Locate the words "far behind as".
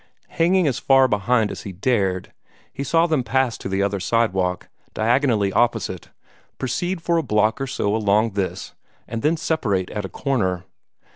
0.79-1.61